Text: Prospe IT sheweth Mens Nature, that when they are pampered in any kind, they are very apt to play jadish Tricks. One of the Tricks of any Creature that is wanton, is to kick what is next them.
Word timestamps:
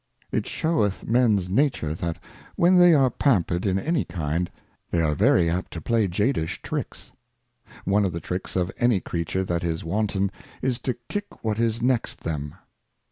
Prospe 0.33 0.37
IT 0.39 0.47
sheweth 0.47 1.07
Mens 1.07 1.47
Nature, 1.47 1.93
that 1.93 2.17
when 2.55 2.79
they 2.79 2.95
are 2.95 3.11
pampered 3.11 3.67
in 3.67 3.77
any 3.77 4.03
kind, 4.03 4.49
they 4.89 4.99
are 4.99 5.13
very 5.13 5.47
apt 5.47 5.71
to 5.73 5.79
play 5.79 6.07
jadish 6.07 6.59
Tricks. 6.63 7.13
One 7.85 8.03
of 8.03 8.11
the 8.11 8.19
Tricks 8.19 8.55
of 8.55 8.71
any 8.79 8.99
Creature 8.99 9.43
that 9.43 9.63
is 9.63 9.83
wanton, 9.83 10.31
is 10.59 10.79
to 10.79 10.97
kick 11.07 11.43
what 11.43 11.59
is 11.59 11.83
next 11.83 12.21
them. 12.21 12.55